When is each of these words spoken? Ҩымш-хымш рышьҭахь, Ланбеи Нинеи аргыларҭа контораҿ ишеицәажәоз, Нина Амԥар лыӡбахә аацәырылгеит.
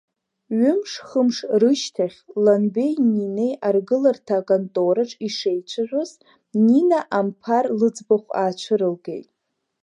Ҩымш-хымш 0.57 1.37
рышьҭахь, 1.61 2.19
Ланбеи 2.43 2.93
Нинеи 3.13 3.53
аргыларҭа 3.67 4.37
контораҿ 4.47 5.11
ишеицәажәоз, 5.27 6.11
Нина 6.65 6.99
Амԥар 7.17 7.65
лыӡбахә 7.79 8.31
аацәырылгеит. 8.41 9.29